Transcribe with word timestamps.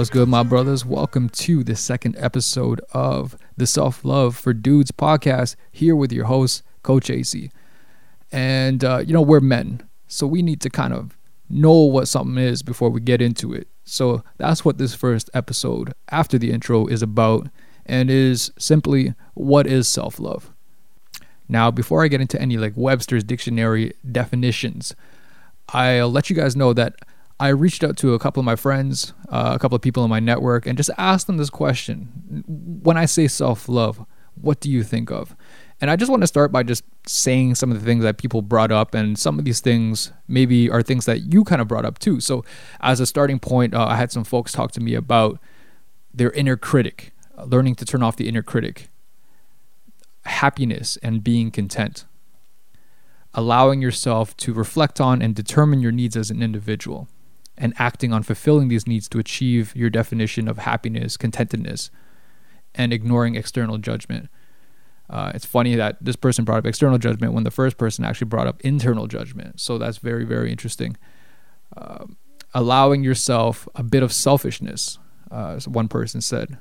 What's 0.00 0.08
good, 0.08 0.30
my 0.30 0.42
brothers? 0.42 0.82
Welcome 0.82 1.28
to 1.28 1.62
the 1.62 1.76
second 1.76 2.16
episode 2.16 2.80
of 2.92 3.36
the 3.58 3.66
Self 3.66 4.02
Love 4.02 4.34
for 4.34 4.54
Dudes 4.54 4.90
podcast. 4.90 5.56
Here 5.72 5.94
with 5.94 6.10
your 6.10 6.24
host, 6.24 6.62
Coach 6.82 7.10
Acie. 7.10 7.50
And, 8.32 8.82
uh, 8.82 9.02
you 9.06 9.12
know, 9.12 9.20
we're 9.20 9.40
men, 9.40 9.86
so 10.08 10.26
we 10.26 10.40
need 10.40 10.62
to 10.62 10.70
kind 10.70 10.94
of 10.94 11.18
know 11.50 11.74
what 11.74 12.08
something 12.08 12.42
is 12.42 12.62
before 12.62 12.88
we 12.88 13.02
get 13.02 13.20
into 13.20 13.52
it. 13.52 13.68
So 13.84 14.24
that's 14.38 14.64
what 14.64 14.78
this 14.78 14.94
first 14.94 15.28
episode 15.34 15.92
after 16.10 16.38
the 16.38 16.50
intro 16.50 16.86
is 16.86 17.02
about, 17.02 17.50
and 17.84 18.10
is 18.10 18.52
simply 18.58 19.12
what 19.34 19.66
is 19.66 19.86
self 19.86 20.18
love. 20.18 20.50
Now, 21.46 21.70
before 21.70 22.02
I 22.02 22.08
get 22.08 22.22
into 22.22 22.40
any 22.40 22.56
like 22.56 22.72
Webster's 22.74 23.22
dictionary 23.22 23.92
definitions, 24.10 24.94
I'll 25.68 26.10
let 26.10 26.30
you 26.30 26.36
guys 26.36 26.56
know 26.56 26.72
that 26.72 26.94
I 27.40 27.48
reached 27.48 27.82
out 27.82 27.96
to 27.96 28.12
a 28.12 28.18
couple 28.18 28.38
of 28.38 28.44
my 28.44 28.54
friends, 28.54 29.14
uh, 29.30 29.52
a 29.54 29.58
couple 29.58 29.74
of 29.74 29.80
people 29.80 30.04
in 30.04 30.10
my 30.10 30.20
network, 30.20 30.66
and 30.66 30.76
just 30.76 30.90
asked 30.98 31.26
them 31.26 31.38
this 31.38 31.48
question. 31.48 32.44
When 32.46 32.98
I 32.98 33.06
say 33.06 33.28
self 33.28 33.66
love, 33.66 34.04
what 34.34 34.60
do 34.60 34.70
you 34.70 34.84
think 34.84 35.10
of? 35.10 35.34
And 35.80 35.90
I 35.90 35.96
just 35.96 36.10
want 36.10 36.22
to 36.22 36.26
start 36.26 36.52
by 36.52 36.62
just 36.62 36.84
saying 37.06 37.54
some 37.54 37.72
of 37.72 37.80
the 37.80 37.84
things 37.86 38.04
that 38.04 38.18
people 38.18 38.42
brought 38.42 38.70
up, 38.70 38.94
and 38.94 39.18
some 39.18 39.38
of 39.38 39.46
these 39.46 39.60
things 39.60 40.12
maybe 40.28 40.68
are 40.68 40.82
things 40.82 41.06
that 41.06 41.32
you 41.32 41.42
kind 41.42 41.62
of 41.62 41.66
brought 41.66 41.86
up 41.86 41.98
too. 41.98 42.20
So, 42.20 42.44
as 42.80 43.00
a 43.00 43.06
starting 43.06 43.38
point, 43.38 43.72
uh, 43.74 43.86
I 43.86 43.96
had 43.96 44.12
some 44.12 44.24
folks 44.24 44.52
talk 44.52 44.72
to 44.72 44.80
me 44.80 44.92
about 44.92 45.40
their 46.12 46.32
inner 46.32 46.58
critic, 46.58 47.14
uh, 47.38 47.44
learning 47.44 47.76
to 47.76 47.86
turn 47.86 48.02
off 48.02 48.16
the 48.16 48.28
inner 48.28 48.42
critic, 48.42 48.90
happiness, 50.26 50.98
and 51.02 51.24
being 51.24 51.50
content, 51.50 52.04
allowing 53.32 53.80
yourself 53.80 54.36
to 54.36 54.52
reflect 54.52 55.00
on 55.00 55.22
and 55.22 55.34
determine 55.34 55.80
your 55.80 55.92
needs 55.92 56.18
as 56.18 56.30
an 56.30 56.42
individual 56.42 57.08
and 57.60 57.74
acting 57.78 58.12
on 58.12 58.22
fulfilling 58.22 58.68
these 58.68 58.86
needs 58.86 59.06
to 59.10 59.18
achieve 59.18 59.76
your 59.76 59.90
definition 59.90 60.48
of 60.48 60.58
happiness, 60.58 61.18
contentedness, 61.18 61.90
and 62.74 62.92
ignoring 62.92 63.34
external 63.36 63.76
judgment. 63.76 64.30
Uh, 65.10 65.30
it's 65.34 65.44
funny 65.44 65.74
that 65.74 65.98
this 66.00 66.16
person 66.16 66.44
brought 66.44 66.58
up 66.58 66.66
external 66.66 66.96
judgment 66.96 67.34
when 67.34 67.44
the 67.44 67.50
first 67.50 67.76
person 67.76 68.04
actually 68.04 68.28
brought 68.28 68.46
up 68.46 68.60
internal 68.62 69.06
judgment. 69.06 69.60
So 69.60 69.76
that's 69.76 69.98
very, 69.98 70.24
very 70.24 70.50
interesting. 70.50 70.96
Uh, 71.76 72.06
allowing 72.54 73.04
yourself 73.04 73.68
a 73.74 73.82
bit 73.82 74.02
of 74.02 74.12
selfishness, 74.12 74.98
uh, 75.30 75.54
as 75.56 75.68
one 75.68 75.88
person 75.88 76.22
said. 76.22 76.56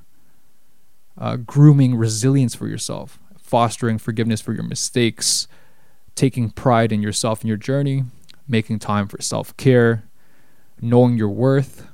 Uh, 1.17 1.37
grooming 1.37 1.95
resilience 1.95 2.55
for 2.55 2.67
yourself, 2.67 3.19
fostering 3.37 3.97
forgiveness 3.97 4.41
for 4.41 4.53
your 4.53 4.63
mistakes, 4.63 5.47
taking 6.15 6.49
pride 6.49 6.91
in 6.91 7.01
yourself 7.01 7.41
and 7.41 7.47
your 7.47 7.57
journey, 7.57 8.03
making 8.47 8.79
time 8.79 9.07
for 9.07 9.21
self 9.21 9.55
care, 9.57 10.08
knowing 10.81 11.17
your 11.17 11.29
worth, 11.29 11.87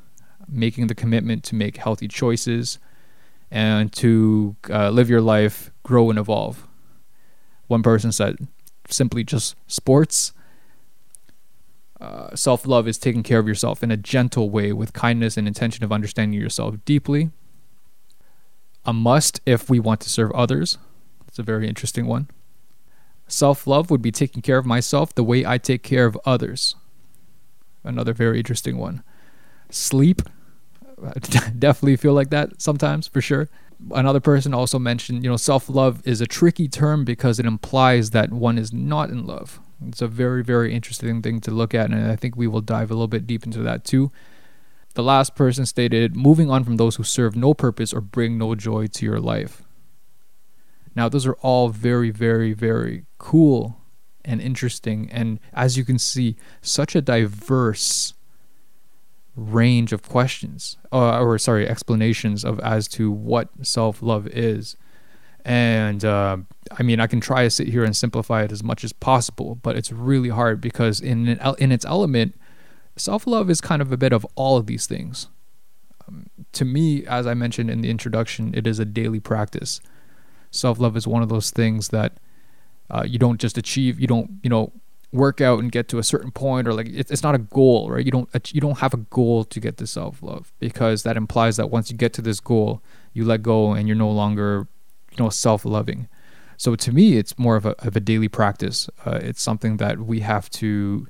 making 0.47 0.87
the 0.87 0.95
commitment 0.95 1.43
to 1.45 1.55
make 1.55 1.77
healthy 1.77 2.07
choices, 2.07 2.79
and 3.51 3.91
to 3.93 4.55
uh, 4.69 4.89
live 4.89 5.09
your 5.09 5.21
life, 5.21 5.71
grow 5.83 6.09
and 6.09 6.19
evolve. 6.19 6.67
One 7.67 7.83
person 7.83 8.11
said 8.11 8.47
simply 8.89 9.23
just 9.23 9.55
sports. 9.67 10.33
Uh, 11.99 12.35
Self 12.35 12.67
love 12.67 12.87
is 12.87 12.97
taking 12.97 13.23
care 13.23 13.39
of 13.39 13.47
yourself 13.47 13.81
in 13.81 13.91
a 13.91 13.97
gentle 13.97 14.49
way 14.49 14.73
with 14.73 14.93
kindness 14.93 15.37
and 15.37 15.47
intention 15.47 15.83
of 15.83 15.91
understanding 15.91 16.39
yourself 16.39 16.75
deeply. 16.85 17.31
A 18.85 18.93
must 18.93 19.41
if 19.45 19.69
we 19.69 19.79
want 19.79 20.01
to 20.01 20.09
serve 20.09 20.31
others. 20.33 20.77
That's 21.25 21.39
a 21.39 21.43
very 21.43 21.67
interesting 21.67 22.05
one. 22.05 22.29
Self 23.27 23.65
love 23.65 23.89
would 23.89 24.01
be 24.01 24.11
taking 24.11 24.41
care 24.41 24.57
of 24.57 24.65
myself 24.65 25.15
the 25.15 25.23
way 25.23 25.45
I 25.45 25.57
take 25.57 25.81
care 25.81 26.05
of 26.05 26.19
others 26.25 26.75
another 27.85 28.13
very 28.13 28.37
interesting 28.37 28.77
one. 28.77 29.03
Sleep, 29.69 30.21
definitely 31.59 31.95
feel 31.95 32.13
like 32.13 32.29
that 32.29 32.61
sometimes 32.61 33.07
for 33.07 33.21
sure. 33.21 33.49
Another 33.91 34.21
person 34.21 34.53
also 34.53 34.79
mentioned, 34.79 35.23
you 35.23 35.29
know, 35.29 35.37
self 35.37 35.69
love 35.69 36.01
is 36.05 36.21
a 36.21 36.27
tricky 36.27 36.67
term 36.67 37.03
because 37.03 37.39
it 37.39 37.45
implies 37.45 38.11
that 38.11 38.31
one 38.31 38.57
is 38.57 38.71
not 38.71 39.09
in 39.09 39.25
love. 39.25 39.59
It's 39.85 40.01
a 40.01 40.07
very, 40.07 40.43
very 40.43 40.73
interesting 40.73 41.21
thing 41.21 41.41
to 41.41 41.51
look 41.51 41.73
at, 41.73 41.91
and 41.91 42.09
I 42.09 42.15
think 42.15 42.35
we 42.35 42.47
will 42.47 42.61
dive 42.61 42.89
a 42.89 42.93
little 42.93 43.07
bit 43.07 43.27
deep 43.27 43.45
into 43.45 43.59
that 43.59 43.83
too. 43.83 44.11
The 44.93 45.03
last 45.03 45.35
person 45.35 45.65
stated, 45.65 46.15
moving 46.15 46.49
on 46.49 46.63
from 46.63 46.77
those 46.77 46.95
who 46.95 47.03
serve 47.03 47.35
no 47.35 47.53
purpose 47.53 47.93
or 47.93 47.99
bring 47.99 48.37
no 48.37 48.55
joy 48.55 48.87
to 48.87 49.05
your 49.05 49.19
life. 49.19 49.63
Now, 50.95 51.09
those 51.09 51.25
are 51.25 51.35
all 51.41 51.67
very, 51.67 52.09
very, 52.11 52.53
very 52.53 53.05
cool 53.17 53.81
and 54.25 54.41
interesting. 54.41 55.09
And 55.11 55.39
as 55.53 55.77
you 55.77 55.85
can 55.85 55.99
see, 55.99 56.35
such 56.61 56.95
a 56.95 57.01
diverse 57.01 58.13
range 59.35 59.91
of 59.91 60.07
questions, 60.07 60.77
uh, 60.91 61.21
or 61.21 61.37
sorry, 61.37 61.67
explanations 61.67 62.43
of 62.43 62.59
as 62.59 62.87
to 62.89 63.11
what 63.11 63.49
self 63.65 64.01
love 64.01 64.27
is. 64.27 64.77
And 65.43 66.03
uh, 66.03 66.37
I 66.77 66.83
mean, 66.83 66.99
I 66.99 67.07
can 67.07 67.21
try 67.21 67.43
to 67.43 67.49
sit 67.49 67.67
here 67.67 67.83
and 67.83 67.95
simplify 67.95 68.43
it 68.43 68.51
as 68.51 68.63
much 68.63 68.83
as 68.83 68.93
possible, 68.93 69.55
but 69.55 69.75
it's 69.75 69.91
really 69.91 70.29
hard 70.29 70.59
because 70.59 70.99
in 70.99 71.27
in 71.59 71.71
its 71.71 71.85
element, 71.85 72.35
self 72.95 73.27
love 73.27 73.49
is 73.49 73.61
kind 73.61 73.81
of 73.81 73.91
a 73.91 73.97
bit 73.97 74.13
of 74.13 74.25
all 74.35 74.57
of 74.57 74.65
these 74.65 74.87
things. 74.87 75.27
Um, 76.07 76.27
to 76.53 76.65
me, 76.65 77.05
as 77.05 77.27
I 77.27 77.33
mentioned 77.33 77.69
in 77.69 77.81
the 77.81 77.89
introduction, 77.89 78.53
it 78.55 78.65
is 78.65 78.79
a 78.79 78.85
daily 78.85 79.19
practice. 79.19 79.81
Self 80.49 80.79
love 80.79 80.95
is 80.97 81.05
one 81.05 81.21
of 81.21 81.29
those 81.29 81.51
things 81.51 81.89
that 81.89 82.17
uh, 82.89 83.03
you 83.05 83.19
don't 83.19 83.39
just 83.39 83.57
achieve 83.57 83.99
you 83.99 84.07
don't 84.07 84.31
you 84.43 84.49
know 84.49 84.71
work 85.15 85.39
out 85.39 85.59
and 85.59 85.71
get 85.71 85.87
to 85.87 85.97
a 85.97 86.03
certain 86.03 86.29
point 86.29 86.67
or 86.67 86.73
like 86.73 86.87
it's, 86.89 87.09
it's 87.09 87.23
not 87.23 87.33
a 87.33 87.39
goal 87.39 87.89
right? 87.89 88.05
You 88.05 88.11
don't 88.11 88.29
you 88.53 88.61
don't 88.61 88.79
have 88.79 88.93
a 88.93 88.97
goal 88.97 89.43
to 89.45 89.59
get 89.59 89.77
to 89.77 89.87
self-love 89.87 90.51
because 90.59 91.03
that 91.03 91.17
implies 91.17 91.57
that 91.57 91.69
once 91.69 91.89
you 91.89 91.97
get 91.97 92.13
to 92.13 92.21
this 92.21 92.39
goal 92.39 92.83
you 93.13 93.23
let 93.23 93.41
go 93.41 93.71
and 93.73 93.87
you're 93.87 93.95
no 93.95 94.11
longer 94.11 94.67
you 95.11 95.23
know 95.23 95.29
self-loving. 95.29 96.07
So 96.57 96.75
to 96.75 96.91
me 96.91 97.17
it's 97.17 97.39
more 97.39 97.55
of 97.55 97.65
a, 97.65 97.75
of 97.85 97.95
a 97.95 97.99
daily 97.99 98.27
practice. 98.27 98.89
Uh, 99.05 99.19
it's 99.21 99.41
something 99.41 99.77
that 99.77 99.99
we 99.99 100.19
have 100.19 100.49
to 100.51 101.07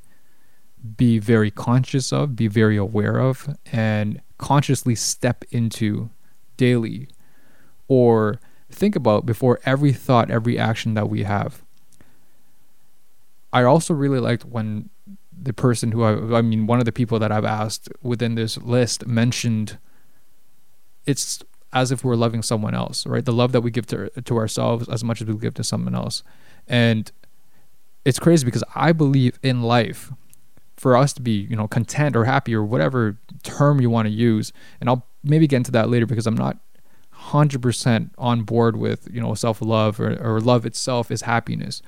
be 0.95 1.17
very 1.17 1.49
conscious 1.49 2.13
of 2.13 2.35
be 2.35 2.47
very 2.47 2.77
aware 2.77 3.17
of 3.19 3.49
and 3.71 4.21
consciously 4.37 4.93
step 4.93 5.43
into 5.49 6.11
daily 6.57 7.07
or 7.87 8.39
think 8.69 8.95
about 8.95 9.25
before 9.25 9.59
every 9.65 9.91
thought 9.91 10.29
every 10.29 10.59
action 10.59 10.93
that 10.93 11.09
we 11.09 11.23
have 11.23 11.64
I 13.55 13.63
also 13.63 13.93
really 13.93 14.19
liked 14.19 14.43
when 14.43 14.89
the 15.31 15.53
person 15.53 15.93
who 15.93 16.03
I, 16.03 16.39
I 16.39 16.41
mean, 16.41 16.67
one 16.67 16.79
of 16.79 16.85
the 16.85 16.91
people 16.91 17.19
that 17.19 17.31
I've 17.31 17.45
asked 17.45 17.87
within 18.01 18.35
this 18.35 18.57
list 18.57 19.07
mentioned 19.07 19.77
it's 21.05 21.41
as 21.71 21.89
if 21.89 22.03
we're 22.03 22.17
loving 22.17 22.41
someone 22.41 22.75
else, 22.75 23.07
right? 23.07 23.23
The 23.23 23.31
love 23.31 23.53
that 23.53 23.61
we 23.61 23.71
give 23.71 23.85
to 23.87 24.09
to 24.09 24.37
ourselves 24.37 24.89
as 24.89 25.05
much 25.05 25.21
as 25.21 25.27
we 25.27 25.35
give 25.35 25.53
to 25.53 25.63
someone 25.63 25.95
else, 25.95 26.21
and 26.67 27.09
it's 28.03 28.19
crazy 28.19 28.43
because 28.43 28.63
I 28.75 28.91
believe 28.91 29.39
in 29.41 29.61
life 29.61 30.11
for 30.75 30.97
us 30.97 31.13
to 31.13 31.21
be, 31.21 31.31
you 31.31 31.55
know, 31.55 31.69
content 31.69 32.17
or 32.17 32.25
happy 32.25 32.53
or 32.53 32.63
whatever 32.63 33.17
term 33.43 33.79
you 33.79 33.89
want 33.89 34.07
to 34.07 34.13
use, 34.13 34.51
and 34.81 34.89
I'll 34.89 35.07
maybe 35.23 35.47
get 35.47 35.57
into 35.57 35.71
that 35.71 35.89
later 35.89 36.05
because 36.05 36.27
I'm 36.27 36.35
not 36.35 36.57
100% 37.17 38.09
on 38.17 38.41
board 38.43 38.75
with, 38.75 39.07
you 39.09 39.21
know, 39.21 39.33
self 39.33 39.61
love 39.61 40.01
or, 40.01 40.17
or 40.21 40.41
love 40.41 40.65
itself 40.65 41.09
is 41.09 41.21
happiness. 41.21 41.81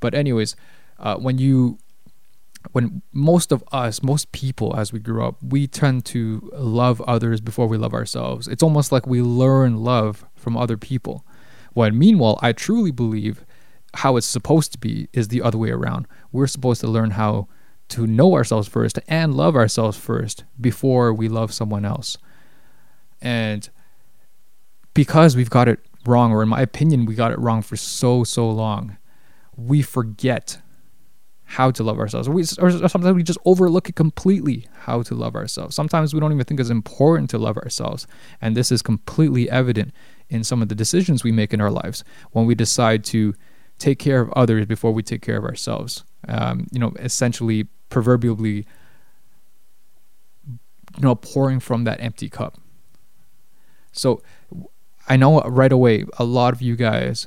But 0.00 0.14
anyways, 0.14 0.56
uh, 1.02 1.16
when 1.16 1.38
you 1.38 1.78
when 2.70 3.02
most 3.12 3.50
of 3.50 3.64
us, 3.72 4.04
most 4.04 4.30
people 4.30 4.76
as 4.76 4.92
we 4.92 5.00
grew 5.00 5.24
up, 5.24 5.36
we 5.42 5.66
tend 5.66 6.04
to 6.04 6.48
love 6.54 7.00
others 7.02 7.40
before 7.40 7.66
we 7.66 7.76
love 7.76 7.92
ourselves. 7.92 8.46
It's 8.46 8.62
almost 8.62 8.92
like 8.92 9.04
we 9.04 9.20
learn 9.20 9.78
love 9.78 10.24
from 10.36 10.56
other 10.56 10.76
people. 10.76 11.26
When 11.72 11.98
meanwhile, 11.98 12.38
I 12.40 12.52
truly 12.52 12.92
believe 12.92 13.44
how 13.94 14.16
it's 14.16 14.26
supposed 14.26 14.72
to 14.72 14.78
be 14.78 15.08
is 15.12 15.28
the 15.28 15.42
other 15.42 15.58
way 15.58 15.70
around. 15.70 16.06
We're 16.30 16.46
supposed 16.46 16.80
to 16.82 16.86
learn 16.86 17.10
how 17.10 17.48
to 17.88 18.06
know 18.06 18.34
ourselves 18.34 18.68
first 18.68 18.98
and 19.08 19.34
love 19.34 19.56
ourselves 19.56 19.98
first 19.98 20.44
before 20.60 21.12
we 21.12 21.28
love 21.28 21.52
someone 21.52 21.84
else. 21.84 22.16
And 23.20 23.68
because 24.94 25.36
we've 25.36 25.50
got 25.50 25.68
it 25.68 25.80
wrong, 26.06 26.32
or 26.32 26.42
in 26.42 26.48
my 26.48 26.60
opinion, 26.60 27.06
we 27.06 27.14
got 27.14 27.32
it 27.32 27.38
wrong 27.38 27.60
for 27.60 27.76
so, 27.76 28.24
so 28.24 28.48
long, 28.48 28.96
we 29.56 29.82
forget 29.82 30.61
how 31.52 31.70
to 31.70 31.82
love 31.82 31.98
ourselves. 31.98 32.28
Or, 32.28 32.32
we, 32.32 32.42
or 32.58 32.88
sometimes 32.88 33.14
we 33.14 33.22
just 33.22 33.38
overlook 33.44 33.86
it 33.90 33.94
completely 33.94 34.66
how 34.84 35.02
to 35.02 35.14
love 35.14 35.34
ourselves. 35.34 35.76
Sometimes 35.76 36.14
we 36.14 36.20
don't 36.20 36.32
even 36.32 36.46
think 36.46 36.58
it's 36.58 36.70
important 36.70 37.28
to 37.28 37.36
love 37.36 37.58
ourselves. 37.58 38.06
And 38.40 38.56
this 38.56 38.72
is 38.72 38.80
completely 38.80 39.50
evident 39.50 39.92
in 40.30 40.44
some 40.44 40.62
of 40.62 40.70
the 40.70 40.74
decisions 40.74 41.22
we 41.22 41.30
make 41.30 41.52
in 41.52 41.60
our 41.60 41.70
lives 41.70 42.04
when 42.30 42.46
we 42.46 42.54
decide 42.54 43.04
to 43.04 43.34
take 43.78 43.98
care 43.98 44.22
of 44.22 44.30
others 44.32 44.64
before 44.64 44.92
we 44.92 45.02
take 45.02 45.20
care 45.20 45.36
of 45.36 45.44
ourselves. 45.44 46.04
Um, 46.26 46.68
you 46.72 46.78
know, 46.78 46.94
essentially, 46.98 47.66
proverbially, 47.90 48.64
you 50.48 51.02
know, 51.02 51.16
pouring 51.16 51.60
from 51.60 51.84
that 51.84 52.00
empty 52.00 52.30
cup. 52.30 52.56
So 53.92 54.22
I 55.06 55.18
know 55.18 55.42
right 55.42 55.72
away 55.72 56.06
a 56.18 56.24
lot 56.24 56.54
of 56.54 56.62
you 56.62 56.76
guys 56.76 57.26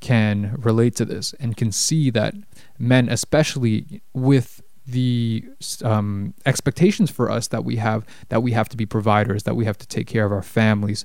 can 0.00 0.54
relate 0.58 0.94
to 0.96 1.04
this 1.04 1.34
and 1.40 1.56
can 1.56 1.72
see 1.72 2.10
that 2.10 2.34
men, 2.78 3.08
especially 3.08 4.00
with 4.12 4.62
the 4.86 5.44
um, 5.82 6.32
expectations 6.46 7.10
for 7.10 7.30
us 7.30 7.48
that 7.48 7.62
we 7.64 7.76
have 7.76 8.06
that 8.30 8.42
we 8.42 8.52
have 8.52 8.70
to 8.70 8.76
be 8.76 8.86
providers 8.86 9.42
that 9.42 9.54
we 9.54 9.66
have 9.66 9.76
to 9.76 9.86
take 9.86 10.06
care 10.06 10.24
of 10.24 10.32
our 10.32 10.42
families 10.42 11.04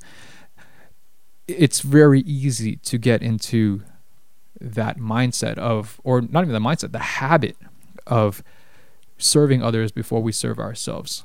it's 1.50 1.82
very 1.82 2.22
easy 2.22 2.78
to 2.78 2.98
get 2.98 3.22
into 3.22 3.84
that 4.60 4.98
mindset 4.98 5.58
of 5.58 6.00
or 6.04 6.22
not 6.22 6.44
even 6.44 6.54
the 6.54 6.60
mindset 6.60 6.92
the 6.92 7.00
habit 7.00 7.58
of 8.08 8.44
serving 9.18 9.62
others 9.64 9.92
before 9.92 10.22
we 10.22 10.32
serve 10.32 10.60
ourselves. 10.60 11.24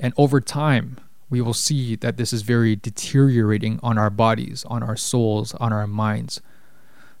And 0.00 0.12
over 0.16 0.40
time 0.40 0.98
we 1.30 1.40
will 1.40 1.54
see 1.54 1.94
that 1.96 2.16
this 2.16 2.32
is 2.32 2.42
very 2.42 2.74
deteriorating 2.74 3.78
on 3.82 3.98
our 3.98 4.10
bodies 4.10 4.64
on 4.66 4.82
our 4.82 4.96
souls 4.96 5.54
on 5.54 5.72
our 5.72 5.86
minds 5.86 6.40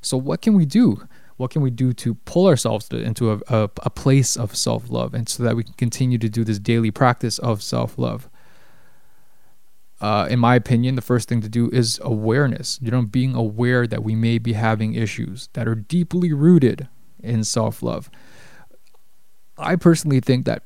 so 0.00 0.16
what 0.16 0.40
can 0.42 0.54
we 0.54 0.64
do 0.64 1.06
what 1.38 1.52
can 1.52 1.62
we 1.62 1.70
do 1.70 1.92
to 1.94 2.14
pull 2.14 2.46
ourselves 2.46 2.90
into 2.90 3.30
a, 3.32 3.40
a, 3.48 3.70
a 3.84 3.90
place 3.90 4.36
of 4.36 4.54
self 4.54 4.90
love 4.90 5.14
and 5.14 5.28
so 5.28 5.42
that 5.44 5.56
we 5.56 5.62
can 5.62 5.72
continue 5.74 6.18
to 6.18 6.28
do 6.28 6.44
this 6.44 6.58
daily 6.58 6.90
practice 6.90 7.38
of 7.38 7.62
self 7.62 7.96
love? 7.96 8.28
Uh, 10.00 10.26
in 10.30 10.38
my 10.38 10.54
opinion, 10.56 10.96
the 10.96 11.02
first 11.02 11.28
thing 11.28 11.40
to 11.40 11.48
do 11.48 11.70
is 11.70 12.00
awareness. 12.02 12.78
You 12.82 12.90
know, 12.90 13.02
being 13.02 13.34
aware 13.34 13.86
that 13.86 14.02
we 14.02 14.14
may 14.14 14.38
be 14.38 14.52
having 14.52 14.94
issues 14.94 15.48
that 15.54 15.66
are 15.66 15.76
deeply 15.76 16.32
rooted 16.32 16.88
in 17.20 17.44
self 17.44 17.84
love. 17.84 18.10
I 19.56 19.76
personally 19.76 20.20
think 20.20 20.44
that 20.46 20.64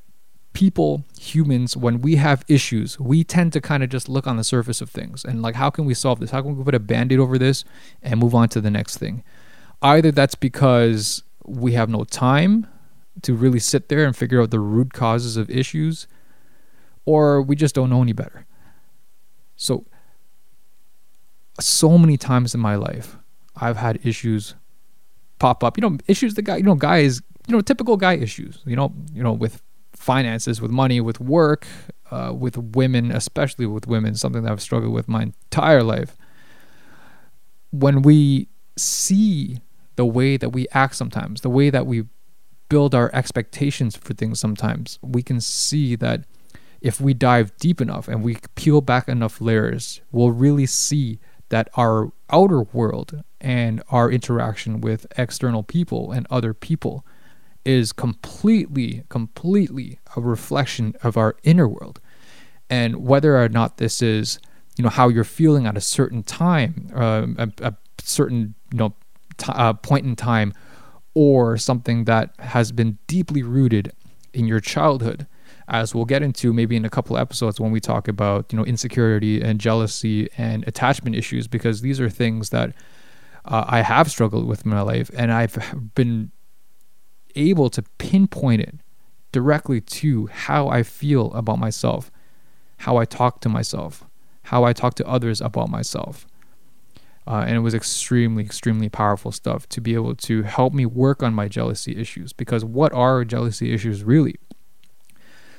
people, 0.53 1.05
humans, 1.19 1.77
when 1.77 2.01
we 2.01 2.17
have 2.17 2.45
issues, 2.49 2.99
we 3.01 3.25
tend 3.25 3.53
to 3.55 3.61
kind 3.61 3.83
of 3.83 3.89
just 3.89 4.09
look 4.09 4.27
on 4.27 4.37
the 4.37 4.45
surface 4.45 4.81
of 4.81 4.91
things 4.91 5.25
and 5.25 5.43
like, 5.43 5.55
how 5.55 5.71
can 5.71 5.85
we 5.85 5.95
solve 5.95 6.21
this? 6.21 6.31
How 6.31 6.43
can 6.43 6.57
we 6.57 6.65
put 6.65 6.75
a 6.75 6.81
band 6.81 7.13
aid 7.13 7.19
over 7.19 7.39
this 7.39 7.65
and 8.03 8.21
move 8.21 8.35
on 8.35 8.49
to 8.51 8.61
the 8.61 8.71
next 8.71 8.99
thing? 8.99 9.25
either 9.83 10.13
that's 10.13 10.35
because 10.35 11.23
we 11.45 11.73
have 11.73 11.89
no 11.89 12.05
time 12.05 12.67
to 13.23 13.35
really 13.35 13.59
sit 13.59 13.89
there 13.89 14.07
and 14.07 14.17
figure 14.17 14.41
out 14.41 14.51
the 14.51 14.61
root 14.61 14.93
causes 14.93 15.37
of 15.37 15.51
issues, 15.51 16.07
or 17.05 17.43
we 17.43 17.57
just 17.57 17.75
don't 17.75 17.91
know 17.91 18.01
any 18.01 18.13
better. 18.13 18.47
So, 19.57 19.85
so 21.61 21.99
many 21.99 22.17
times 22.17 22.55
in 22.55 22.61
my 22.61 22.77
life, 22.77 23.17
I've 23.57 23.77
had 23.77 24.05
issues 24.07 24.55
pop 25.39 25.63
up. 25.63 25.77
You 25.77 25.83
know, 25.83 25.99
issues 26.07 26.35
that 26.35 26.43
guy, 26.43 26.57
you 26.57 26.63
know, 26.63 26.75
guys, 26.75 27.21
you 27.47 27.55
know, 27.55 27.61
typical 27.61 27.97
guy 27.97 28.15
issues. 28.15 28.61
You 28.65 28.77
know, 28.77 28.95
you 29.13 29.23
know, 29.23 29.33
with 29.33 29.63
finances, 30.03 30.61
with 30.61 30.71
money, 30.71 31.01
with 31.01 31.21
work, 31.21 31.67
uh, 32.11 32.33
with 32.37 32.57
women, 32.57 33.11
especially 33.11 33.67
with 33.67 33.87
women, 33.87 34.15
something 34.15 34.43
that 34.43 34.53
I've 34.53 34.63
struggled 34.63 34.93
with 34.93 35.09
my 35.09 35.23
entire 35.23 35.83
life. 35.83 36.17
When 37.71 38.03
we 38.03 38.49
see 38.77 39.59
the 39.97 40.05
way 40.05 40.37
that 40.37 40.51
we 40.51 40.67
act 40.73 40.97
sometimes, 40.97 41.41
the 41.41 41.51
way 41.51 41.71
that 41.71 41.87
we 41.87 42.05
build 42.69 42.95
our 42.95 43.11
expectations 43.15 43.97
for 43.97 44.15
things 44.15 44.41
sometimes, 44.41 44.99
we 45.03 45.23
can 45.23 45.41
see 45.41 45.95
that 45.97 46.25
if 46.81 47.01
we 47.01 47.15
dive 47.15 47.57
deep 47.59 47.81
enough 47.81 48.09
and 48.09 48.23
we 48.23 48.37
peel 48.55 48.81
back 48.81 49.09
enough 49.09 49.41
layers, 49.41 50.01
we'll 50.11 50.33
really 50.33 50.67
see 50.67 51.21
that 51.51 51.69
our 51.75 52.13
outer 52.31 52.63
world 52.63 53.23
and 53.41 53.83
our 53.91 54.11
interaction 54.11 54.81
with 54.81 55.07
external 55.17 55.63
people 55.63 56.11
and 56.13 56.27
other 56.31 56.55
people 56.55 57.07
is 57.65 57.93
completely, 57.93 59.05
completely 59.09 59.99
a 60.17 60.21
reflection 60.21 60.95
of 61.03 61.17
our 61.17 61.37
inner 61.43 61.69
world. 61.69 62.01
And 62.69 62.97
whether 62.97 63.37
or 63.37 63.49
not 63.49 63.77
this 63.77 64.03
is, 64.03 64.39
you 64.77 64.83
know, 64.83 64.91
how 64.91 65.09
you're 65.09 65.25
feeling 65.25 65.67
at 65.67 65.77
a 65.77 65.81
certain 65.81 66.23
time, 66.23 66.89
uh, 66.95 67.27
a, 67.39 67.53
a 67.61 67.75
certain, 67.99 68.55
you 68.73 68.79
know, 68.79 68.95
t- 69.37 69.53
uh, 69.55 69.75
point 69.75 70.07
in 70.07 70.17
time 70.17 70.55
or 71.15 71.57
something 71.57 72.05
that 72.05 72.35
has 72.39 72.73
been 72.73 72.99
deeply 73.07 73.43
rooted 73.43 73.93
in 74.33 74.47
your 74.47 74.61
childhood 74.61 75.27
as 75.69 75.95
we'll 75.95 76.05
get 76.05 76.23
into 76.23 76.53
maybe 76.53 76.77
in 76.77 76.85
a 76.85 76.91
couple 76.91 77.17
episodes 77.17 77.61
when 77.61 77.71
we 77.71 77.81
talk 77.81 78.09
about 78.09 78.53
you 78.53 78.59
know 78.59 78.65
insecurity 78.65 79.41
and 79.41 79.61
jealousy 79.61 80.29
and 80.37 80.67
attachment 80.67 81.15
issues 81.15 81.47
because 81.47 81.83
these 81.83 82.01
are 82.01 82.09
things 82.09 82.51
that 82.51 82.73
uh, 83.45 83.65
I 83.67 83.83
have 83.83 84.11
struggled 84.11 84.47
with 84.47 84.65
in 84.65 84.71
my 84.71 84.81
life 84.81 85.11
and 85.17 85.33
I've 85.33 85.59
been 85.95 86.31
able 87.35 87.71
to 87.71 87.83
pinpoint 87.99 88.63
it 88.63 88.75
directly 89.33 89.81
to 89.81 90.27
how 90.27 90.69
I 90.69 90.83
feel 90.83 91.33
about 91.33 91.59
myself, 91.59 92.11
how 92.79 92.99
I 92.99 93.05
talk 93.05 93.41
to 93.41 93.49
myself, 93.49 94.05
how 94.45 94.65
I 94.65 94.73
talk 94.73 94.95
to 94.95 95.07
others 95.07 95.41
about 95.41 95.71
myself. 95.71 96.27
Uh, 97.27 97.45
and 97.47 97.57
it 97.57 97.61
was 97.61 97.75
extremely, 97.75 98.45
extremely 98.45 98.89
powerful 98.89 99.31
stuff 99.31 99.69
to 99.69 99.81
be 99.81 99.95
able 99.95 100.15
to 100.15 100.43
help 100.43 100.75
me 100.75 100.85
work 100.85 101.23
on 101.23 101.33
my 101.33 101.49
jealousy 101.49 101.97
issues. 101.97 102.33
Because 102.33 102.65
what 102.65 102.93
are 102.93 103.25
jealousy 103.25 103.73
issues 103.73 104.03
really? 104.03 104.37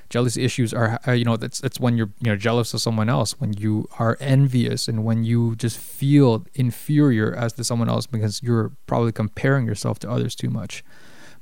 Jealousy 0.09 0.43
issues 0.43 0.73
are, 0.73 0.99
uh, 1.07 1.13
you 1.13 1.23
know, 1.23 1.37
that's 1.37 1.59
that's 1.59 1.79
when 1.79 1.97
you're, 1.97 2.11
you 2.19 2.29
know, 2.29 2.35
jealous 2.35 2.73
of 2.73 2.81
someone 2.81 3.09
else, 3.09 3.39
when 3.39 3.53
you 3.53 3.87
are 3.97 4.17
envious, 4.19 4.87
and 4.87 5.03
when 5.03 5.23
you 5.23 5.55
just 5.55 5.77
feel 5.77 6.45
inferior 6.53 7.33
as 7.33 7.53
to 7.53 7.63
someone 7.63 7.89
else 7.89 8.05
because 8.05 8.43
you're 8.43 8.73
probably 8.85 9.11
comparing 9.11 9.65
yourself 9.65 9.97
to 9.99 10.11
others 10.11 10.35
too 10.35 10.49
much. 10.49 10.83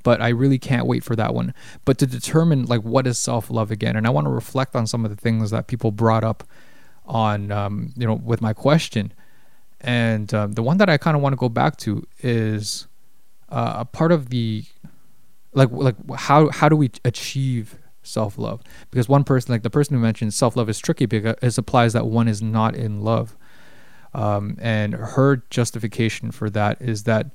But 0.03 0.21
I 0.21 0.29
really 0.29 0.59
can't 0.59 0.85
wait 0.85 1.03
for 1.03 1.15
that 1.15 1.33
one. 1.33 1.53
But 1.85 1.97
to 1.99 2.07
determine 2.07 2.65
like 2.65 2.81
what 2.81 3.07
is 3.07 3.17
self 3.17 3.49
love 3.49 3.71
again, 3.71 3.95
and 3.95 4.07
I 4.07 4.09
want 4.09 4.25
to 4.25 4.31
reflect 4.31 4.75
on 4.75 4.87
some 4.87 5.05
of 5.05 5.11
the 5.11 5.17
things 5.17 5.51
that 5.51 5.67
people 5.67 5.91
brought 5.91 6.23
up 6.23 6.43
on, 7.05 7.51
um, 7.51 7.93
you 7.95 8.05
know, 8.07 8.15
with 8.15 8.41
my 8.41 8.53
question 8.53 9.13
and 9.81 10.33
um, 10.33 10.53
the 10.53 10.63
one 10.63 10.77
that 10.77 10.89
I 10.89 10.97
kind 10.97 11.17
of 11.17 11.23
want 11.23 11.33
to 11.33 11.37
go 11.37 11.49
back 11.49 11.77
to 11.77 12.07
is 12.19 12.87
uh, 13.49 13.77
a 13.79 13.85
part 13.85 14.11
of 14.11 14.29
the 14.29 14.63
like 15.53 15.69
like 15.71 15.95
how 16.15 16.49
how 16.49 16.69
do 16.69 16.75
we 16.75 16.91
achieve 17.03 17.77
self 18.03 18.37
love? 18.37 18.61
Because 18.91 19.09
one 19.09 19.23
person, 19.23 19.51
like 19.51 19.63
the 19.63 19.69
person 19.69 19.95
who 19.95 20.01
mentioned 20.01 20.33
self 20.33 20.55
love 20.55 20.69
is 20.69 20.79
tricky 20.79 21.07
because 21.07 21.35
it 21.41 21.57
applies 21.57 21.93
that 21.93 22.05
one 22.05 22.27
is 22.27 22.41
not 22.41 22.75
in 22.75 23.01
love. 23.01 23.35
Um, 24.13 24.57
and 24.61 24.93
her 24.93 25.37
justification 25.49 26.31
for 26.31 26.49
that 26.51 26.81
is 26.81 27.03
that 27.03 27.27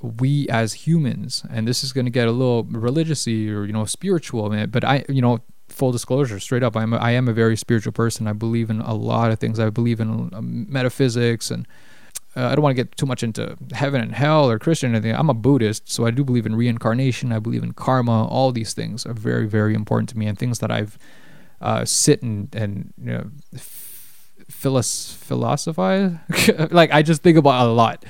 we 0.00 0.48
as 0.48 0.72
humans, 0.72 1.44
and 1.50 1.66
this 1.66 1.82
is 1.82 1.92
going 1.92 2.04
to 2.06 2.10
get 2.10 2.28
a 2.28 2.32
little 2.32 2.64
religiousy 2.64 3.50
or 3.50 3.64
you 3.64 3.72
know 3.72 3.84
spiritual, 3.84 4.48
but 4.68 4.84
I 4.84 5.04
you 5.08 5.22
know 5.22 5.40
full 5.68 5.92
disclosure, 5.92 6.40
straight 6.40 6.62
up, 6.62 6.76
I'm 6.76 6.92
a, 6.92 6.96
I 6.96 7.12
am 7.12 7.28
a 7.28 7.32
very 7.32 7.56
spiritual 7.56 7.92
person. 7.92 8.26
I 8.26 8.32
believe 8.32 8.68
in 8.70 8.80
a 8.80 8.94
lot 8.94 9.30
of 9.30 9.38
things. 9.38 9.60
I 9.60 9.70
believe 9.70 10.00
in 10.00 10.30
uh, 10.32 10.40
metaphysics, 10.40 11.50
and 11.50 11.68
uh, 12.36 12.46
I 12.46 12.54
don't 12.54 12.62
want 12.62 12.76
to 12.76 12.82
get 12.82 12.96
too 12.96 13.06
much 13.06 13.22
into 13.22 13.56
heaven 13.72 14.00
and 14.00 14.14
hell 14.14 14.50
or 14.50 14.58
Christian 14.58 14.92
or 14.92 14.96
anything. 14.96 15.14
I'm 15.14 15.30
a 15.30 15.34
Buddhist, 15.34 15.90
so 15.90 16.06
I 16.06 16.10
do 16.10 16.24
believe 16.24 16.46
in 16.46 16.56
reincarnation. 16.56 17.32
I 17.32 17.38
believe 17.38 17.62
in 17.62 17.72
karma. 17.72 18.26
All 18.26 18.50
these 18.52 18.72
things 18.74 19.06
are 19.06 19.14
very, 19.14 19.46
very 19.46 19.74
important 19.74 20.08
to 20.10 20.18
me, 20.18 20.26
and 20.26 20.38
things 20.38 20.58
that 20.58 20.70
I've 20.70 20.98
uh, 21.60 21.84
sit 21.84 22.22
and 22.22 22.54
and 22.54 22.92
you 22.98 23.12
know, 23.12 23.30
philosophize. 24.48 26.12
like 26.70 26.92
I 26.92 27.02
just 27.02 27.22
think 27.22 27.38
about 27.38 27.66
a 27.66 27.70
lot. 27.70 28.04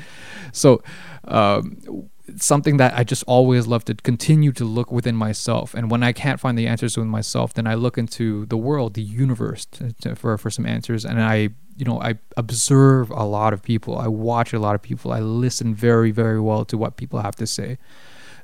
So. 0.52 0.82
Um, 1.28 2.08
something 2.36 2.76
that 2.76 2.92
I 2.94 3.04
just 3.04 3.24
always 3.26 3.66
love 3.66 3.84
to 3.86 3.94
continue 3.94 4.52
to 4.52 4.64
look 4.64 4.92
within 4.92 5.16
myself. 5.16 5.74
And 5.74 5.90
when 5.90 6.02
I 6.02 6.12
can't 6.12 6.38
find 6.38 6.58
the 6.58 6.66
answers 6.66 6.96
within 6.96 7.10
myself, 7.10 7.54
then 7.54 7.66
I 7.66 7.74
look 7.74 7.96
into 7.96 8.46
the 8.46 8.56
world, 8.56 8.94
the 8.94 9.02
universe, 9.02 9.64
to, 9.66 9.92
to, 10.02 10.14
for 10.14 10.36
for 10.36 10.50
some 10.50 10.66
answers. 10.66 11.04
And 11.04 11.22
I, 11.22 11.50
you 11.76 11.84
know, 11.84 12.00
I 12.00 12.18
observe 12.36 13.10
a 13.10 13.24
lot 13.24 13.52
of 13.52 13.62
people. 13.62 13.98
I 13.98 14.08
watch 14.08 14.52
a 14.52 14.58
lot 14.58 14.74
of 14.74 14.82
people. 14.82 15.12
I 15.12 15.20
listen 15.20 15.74
very, 15.74 16.10
very 16.10 16.40
well 16.40 16.64
to 16.66 16.76
what 16.76 16.96
people 16.96 17.20
have 17.20 17.36
to 17.36 17.46
say. 17.46 17.78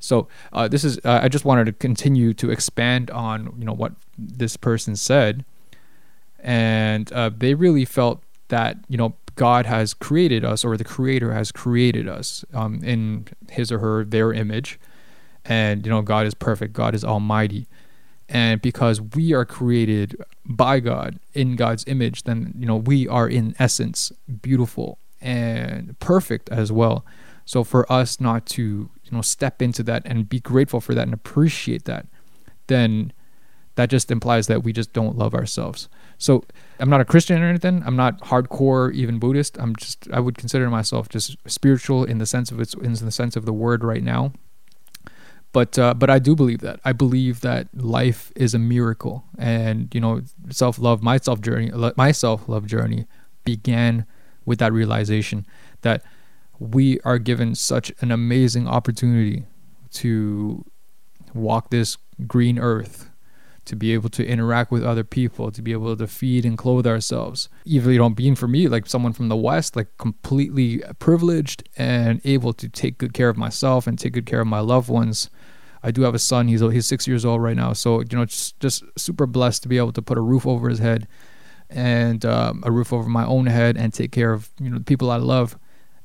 So 0.01 0.29
uh, 0.53 0.69
this 0.69 0.85
is. 0.85 0.99
Uh, 1.05 1.21
I 1.23 1.29
just 1.29 1.45
wanted 1.45 1.67
to 1.67 1.73
continue 1.73 2.33
to 2.35 2.51
expand 2.51 3.11
on, 3.11 3.55
you 3.59 3.65
know, 3.65 3.73
what 3.73 3.93
this 4.19 4.57
person 4.57 4.97
said, 4.97 5.45
and 6.41 7.13
uh, 7.13 7.31
they 7.37 7.55
really 7.55 7.85
felt 7.85 8.23
that, 8.49 8.77
you 8.89 8.99
know, 8.99 9.15
God 9.35 9.67
has 9.67 9.95
created 9.95 10.45
us, 10.45 10.65
or 10.65 10.77
the 10.77 10.85
Creator 10.85 11.33
has 11.33 11.51
created 11.51 12.09
us 12.09 12.45
um, 12.53 12.83
in 12.85 13.27
His 13.51 13.73
or 13.73 13.79
her 13.81 14.05
their 14.05 14.33
image, 14.33 14.79
and 15.45 15.85
you 15.85 15.91
know 15.91 16.03
God 16.03 16.27
is 16.27 16.35
perfect, 16.35 16.73
God 16.73 16.95
is 16.95 17.05
Almighty, 17.05 17.67
and 18.29 18.63
because 18.63 19.01
we 19.01 19.33
are 19.33 19.45
created 19.45 20.17
by 20.45 20.81
God 20.81 21.19
in 21.33 21.57
God's 21.57 21.85
image, 21.87 22.25
then 22.25 22.55
you 22.57 22.67
know 22.67 22.77
we 22.77 23.09
are 23.09 23.29
in 23.29 23.55
essence 23.59 24.13
beautiful 24.43 24.99
and 25.21 25.99
perfect 25.99 26.49
as 26.51 26.71
well. 26.71 27.05
So 27.47 27.65
for 27.65 27.91
us 27.91 28.21
not 28.21 28.47
to 28.47 28.63
you 28.63 29.11
know 29.11 29.23
step 29.23 29.61
into 29.61 29.83
that 29.85 30.03
and 30.07 30.29
be 30.29 30.41
grateful 30.41 30.81
for 30.81 30.95
that 30.95 31.03
and 31.03 31.15
appreciate 31.15 31.85
that, 31.85 32.07
then 32.69 33.13
that 33.75 33.91
just 33.91 34.11
implies 34.11 34.47
that 34.47 34.63
we 34.63 34.73
just 34.73 34.93
don't 34.93 35.19
love 35.19 35.35
ourselves. 35.35 35.89
So 36.25 36.43
I'm 36.81 36.89
not 36.89 37.03
a 37.03 37.05
Christian 37.05 37.43
or 37.43 37.49
anything. 37.49 37.83
I'm 37.85 37.97
not 37.97 38.19
hardcore 38.23 38.93
even 38.95 39.19
Buddhist. 39.19 39.59
I'm 39.59 39.77
just 39.77 40.09
I 40.11 40.21
would 40.21 40.39
consider 40.39 40.71
myself 40.71 41.09
just 41.09 41.37
spiritual 41.47 42.05
in 42.05 42.19
the 42.19 42.27
sense 42.27 42.51
of 42.51 42.61
its 42.61 42.73
in 42.75 42.95
the 42.95 43.11
sense 43.11 43.37
of 43.37 43.45
the 43.45 43.53
word 43.53 43.85
right 43.85 44.03
now. 44.03 44.33
But 45.53 45.79
uh, 45.79 45.93
but 45.95 46.09
I 46.09 46.19
do 46.19 46.35
believe 46.35 46.61
that 46.61 46.81
I 46.85 46.93
believe 46.93 47.43
that 47.43 47.69
life 47.75 48.33
is 48.35 48.55
a 48.55 48.59
miracle, 48.59 49.25
and 49.39 49.95
you 49.95 50.01
know 50.01 50.23
self 50.51 50.79
love 50.79 51.03
my 51.03 51.19
self 51.19 51.41
journey 51.43 51.71
my 51.97 52.11
self 52.11 52.49
love 52.49 52.67
journey 52.67 53.07
began 53.45 54.07
with 54.47 54.59
that 54.61 54.73
realization 54.73 55.47
that 55.83 56.03
we 56.59 56.99
are 57.01 57.19
given 57.19 57.55
such 57.55 57.93
an 58.01 58.11
amazing 58.11 58.67
opportunity 58.67 59.45
to 59.93 60.65
walk 61.35 61.71
this 61.71 61.99
green 62.27 62.59
earth, 62.59 63.11
to 63.67 63.77
be 63.77 63.93
able 63.93 64.09
to 64.11 64.27
interact 64.27 64.71
with 64.71 64.85
other 64.85 65.05
people, 65.05 65.51
to 65.51 65.63
be 65.63 65.73
able 65.73 65.97
to 65.97 66.07
feed 66.07 66.45
and 66.45 66.59
clothe 66.59 66.87
ourselves. 66.87 67.49
Even 67.65 67.93
you 67.93 67.99
know, 67.99 68.11
being 68.11 68.35
for 68.35 68.49
me, 68.49 68.69
like 68.69 68.87
someone 68.87 69.13
from 69.13 69.29
the 69.29 69.37
West, 69.37 69.77
like 69.77 69.89
completely 69.99 70.83
privileged 70.99 71.69
and 71.77 72.21
able 72.25 72.53
to 72.53 72.69
take 72.69 72.99
good 72.99 73.15
care 73.15 73.29
of 73.29 73.37
myself 73.37 73.87
and 73.87 73.99
take 73.99 74.13
good 74.13 74.27
care 74.27 74.41
of 74.41 74.47
my 74.47 74.61
loved 74.61 74.89
ones. 74.89 75.31
I 75.83 75.91
do 75.91 76.03
have 76.03 76.15
a 76.15 76.19
son. 76.19 76.49
He's 76.49 76.61
he's 76.61 76.87
six 76.87 77.07
years 77.07 77.25
old 77.25 77.43
right 77.43 77.57
now, 77.57 77.73
so 77.75 78.01
you 78.01 78.17
know, 78.17 78.25
just 78.25 78.59
just 78.61 78.85
super 78.97 79.27
blessed 79.27 79.63
to 79.63 79.69
be 79.69 79.79
able 79.79 79.93
to 79.93 80.03
put 80.03 80.19
a 80.19 80.23
roof 80.23 80.47
over 80.47 80.69
his 80.69 80.79
head 80.79 81.07
and 81.69 82.25
um, 82.25 82.63
a 82.65 82.71
roof 82.71 82.93
over 82.93 83.09
my 83.09 83.25
own 83.27 83.47
head 83.47 83.77
and 83.77 83.93
take 83.93 84.13
care 84.13 84.33
of 84.33 84.51
you 84.61 84.71
know 84.71 84.79
the 84.79 84.85
people 84.85 85.11
I 85.11 85.17
love 85.17 85.59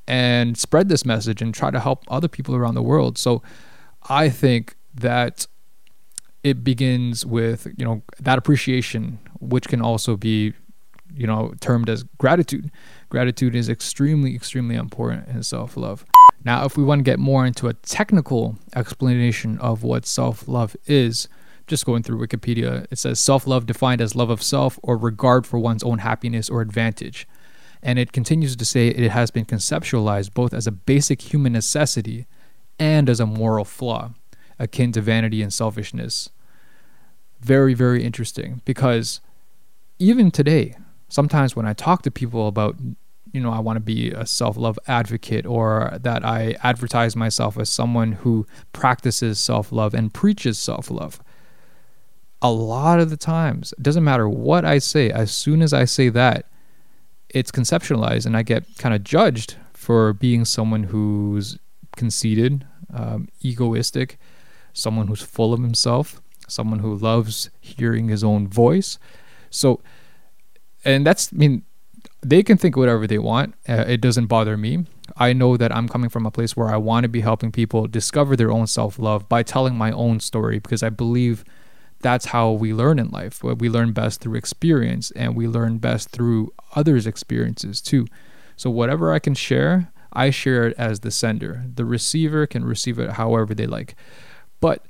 and 0.09 0.57
spread 0.57 0.89
this 0.89 1.05
message 1.05 1.41
and 1.41 1.53
try 1.53 1.69
to 1.69 1.79
help 1.79 2.03
other 2.07 2.27
people 2.27 2.55
around 2.55 2.73
the 2.73 2.81
world. 2.81 3.17
So 3.17 3.43
I 4.09 4.29
think 4.29 4.75
that 4.95 5.45
it 6.43 6.63
begins 6.63 7.25
with 7.25 7.67
you 7.77 7.85
know 7.85 8.01
that 8.19 8.37
appreciation 8.37 9.19
which 9.39 9.67
can 9.67 9.81
also 9.81 10.15
be 10.15 10.53
you 11.13 11.27
know 11.27 11.53
termed 11.59 11.89
as 11.89 12.03
gratitude. 12.17 12.71
Gratitude 13.09 13.55
is 13.55 13.69
extremely 13.69 14.35
extremely 14.35 14.75
important 14.75 15.27
in 15.27 15.43
self-love. 15.43 16.05
Now 16.43 16.65
if 16.65 16.77
we 16.77 16.83
want 16.83 16.99
to 16.99 17.03
get 17.03 17.19
more 17.19 17.45
into 17.45 17.67
a 17.67 17.73
technical 17.73 18.57
explanation 18.75 19.57
of 19.59 19.83
what 19.83 20.05
self-love 20.05 20.75
is 20.85 21.27
just 21.67 21.85
going 21.85 22.01
through 22.01 22.25
wikipedia 22.25 22.87
it 22.89 22.97
says 22.97 23.19
self-love 23.19 23.67
defined 23.67 24.01
as 24.01 24.15
love 24.15 24.29
of 24.29 24.41
self 24.41 24.79
or 24.81 24.97
regard 24.97 25.45
for 25.45 25.59
one's 25.59 25.83
own 25.83 25.99
happiness 25.99 26.49
or 26.49 26.61
advantage. 26.61 27.27
And 27.81 27.97
it 27.97 28.11
continues 28.11 28.57
to 28.57 28.65
say 28.65 28.89
it 28.89 29.11
has 29.11 29.31
been 29.31 29.45
conceptualized 29.45 30.33
both 30.33 30.53
as 30.53 30.67
a 30.67 30.71
basic 30.71 31.33
human 31.33 31.53
necessity 31.53 32.27
and 32.77 33.09
as 33.09 33.19
a 33.19 33.25
moral 33.25 33.65
flaw 33.65 34.13
akin 34.59 34.91
to 34.91 35.01
vanity 35.01 35.41
and 35.41 35.53
selfishness. 35.53 36.29
Very, 37.39 37.73
very 37.73 38.03
interesting 38.03 38.61
because 38.65 39.21
even 39.97 40.29
today, 40.29 40.75
sometimes 41.07 41.55
when 41.55 41.65
I 41.65 41.73
talk 41.73 42.01
to 42.03 42.11
people 42.11 42.47
about, 42.47 42.75
you 43.31 43.41
know, 43.41 43.51
I 43.51 43.59
want 43.59 43.77
to 43.77 43.81
be 43.81 44.11
a 44.11 44.25
self 44.25 44.57
love 44.57 44.77
advocate 44.87 45.45
or 45.45 45.97
that 46.01 46.25
I 46.25 46.55
advertise 46.63 47.15
myself 47.15 47.57
as 47.57 47.69
someone 47.69 48.13
who 48.13 48.45
practices 48.73 49.39
self 49.39 49.71
love 49.71 49.93
and 49.93 50.13
preaches 50.13 50.59
self 50.59 50.91
love, 50.91 51.21
a 52.41 52.51
lot 52.51 52.99
of 52.99 53.09
the 53.09 53.17
times, 53.17 53.73
it 53.77 53.83
doesn't 53.83 54.03
matter 54.03 54.27
what 54.29 54.63
I 54.65 54.79
say, 54.79 55.09
as 55.09 55.31
soon 55.31 55.61
as 55.61 55.73
I 55.73 55.85
say 55.85 56.09
that, 56.09 56.45
it's 57.29 57.51
conceptualized 57.51 58.25
and 58.25 58.35
I 58.35 58.43
get 58.43 58.65
kind 58.77 58.95
of 58.95 59.03
judged 59.03 59.57
for 59.73 60.13
being 60.13 60.45
someone 60.45 60.83
who's 60.83 61.57
conceited, 61.95 62.65
um, 62.93 63.27
egoistic, 63.41 64.17
someone 64.73 65.07
who's 65.07 65.21
full 65.21 65.53
of 65.53 65.61
himself, 65.61 66.21
someone 66.47 66.79
who 66.79 66.95
loves 66.95 67.49
hearing 67.59 68.09
his 68.09 68.23
own 68.23 68.47
voice. 68.47 68.97
So, 69.49 69.81
and 70.85 71.05
that's, 71.05 71.33
I 71.33 71.37
mean, 71.37 71.63
they 72.21 72.43
can 72.43 72.57
think 72.57 72.75
whatever 72.75 73.07
they 73.07 73.17
want. 73.17 73.55
Uh, 73.67 73.85
it 73.87 74.01
doesn't 74.01 74.27
bother 74.27 74.57
me. 74.57 74.85
I 75.17 75.33
know 75.33 75.57
that 75.57 75.75
I'm 75.75 75.87
coming 75.87 76.09
from 76.09 76.25
a 76.25 76.31
place 76.31 76.55
where 76.55 76.69
I 76.69 76.77
want 76.77 77.03
to 77.03 77.09
be 77.09 77.21
helping 77.21 77.51
people 77.51 77.87
discover 77.87 78.35
their 78.35 78.51
own 78.51 78.67
self 78.67 78.99
love 78.99 79.27
by 79.27 79.43
telling 79.43 79.75
my 79.75 79.91
own 79.91 80.19
story 80.19 80.59
because 80.59 80.83
I 80.83 80.89
believe 80.89 81.43
that's 82.01 82.25
how 82.25 82.51
we 82.51 82.73
learn 82.73 82.99
in 82.99 83.09
life. 83.09 83.43
We 83.43 83.69
learn 83.69 83.91
best 83.91 84.21
through 84.21 84.35
experience 84.35 85.11
and 85.11 85.35
we 85.35 85.47
learn 85.47 85.79
best 85.79 86.09
through 86.09 86.53
others' 86.75 87.07
experiences 87.07 87.81
too. 87.81 88.07
So, 88.55 88.69
whatever 88.69 89.11
I 89.11 89.19
can 89.19 89.33
share, 89.33 89.91
I 90.13 90.29
share 90.29 90.67
it 90.67 90.75
as 90.77 91.01
the 91.01 91.11
sender. 91.11 91.65
The 91.73 91.85
receiver 91.85 92.47
can 92.47 92.65
receive 92.65 92.99
it 92.99 93.11
however 93.11 93.53
they 93.53 93.67
like. 93.67 93.95
But 94.59 94.85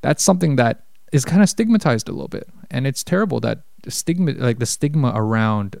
that's 0.00 0.22
something 0.22 0.56
that 0.56 0.84
is 1.12 1.24
kind 1.24 1.42
of 1.42 1.48
stigmatized 1.48 2.08
a 2.08 2.12
little 2.12 2.28
bit, 2.28 2.48
and 2.70 2.86
it's 2.86 3.02
terrible 3.02 3.40
that 3.40 3.62
stigma, 3.88 4.32
like 4.32 4.58
the 4.58 4.66
stigma 4.66 5.12
around 5.14 5.80